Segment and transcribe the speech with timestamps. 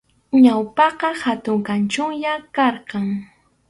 [0.43, 3.07] Ñawpaqqa hatun kanchunllam karqan.